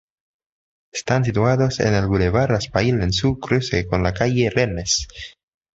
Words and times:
Están 0.91 1.23
situados 1.25 1.79
en 1.79 1.93
el 1.93 2.07
bulevar 2.07 2.49
Raspail 2.49 3.03
en 3.03 3.13
su 3.13 3.37
cruce 3.37 3.85
con 3.85 4.01
la 4.01 4.15
calle 4.15 4.49
Rennes. 4.49 5.07